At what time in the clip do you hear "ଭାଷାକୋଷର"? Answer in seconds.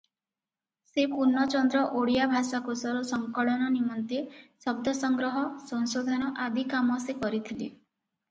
2.31-3.03